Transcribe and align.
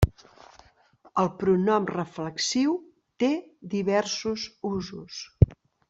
El 1.23 1.29
pronom 1.43 1.85
reflexiu 1.97 2.73
té 3.25 3.31
diversos 3.77 4.51
usos. 4.75 5.25